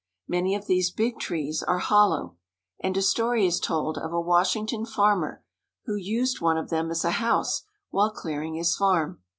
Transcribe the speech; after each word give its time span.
Many 0.27 0.55
of 0.55 0.65
these 0.65 0.89
big 0.89 1.19
trees 1.19 1.61
are 1.61 1.77
hollow, 1.77 2.35
and 2.79 2.97
a 2.97 3.03
story 3.03 3.45
is 3.45 3.59
told 3.59 3.99
of 3.99 4.11
a 4.11 4.19
Washington 4.19 4.83
farmer 4.83 5.43
who 5.85 5.93
used 5.95 6.41
one 6.41 6.57
of 6.57 6.71
them 6.71 6.89
as 6.89 7.05
a 7.05 7.11
house 7.21 7.65
while 7.91 8.09
clearing 8.11 8.55
his 8.55 8.75
farm. 8.75 9.21